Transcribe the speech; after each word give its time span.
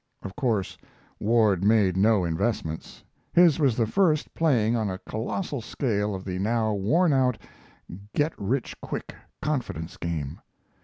Of 0.23 0.35
course 0.35 0.79
Ward 1.19 1.63
made 1.63 1.95
no 1.95 2.25
investments. 2.25 3.03
His 3.33 3.59
was 3.59 3.77
the 3.77 3.85
first 3.85 4.33
playing 4.33 4.75
on 4.75 4.89
a 4.89 4.97
colossal 4.97 5.61
scale 5.61 6.15
of 6.15 6.25
the 6.25 6.39
now 6.39 6.73
worn 6.73 7.13
out 7.13 7.37
"get 8.15 8.33
rich 8.39 8.73
quick" 8.81 9.13
confidence 9.43 9.97
game. 9.97 10.39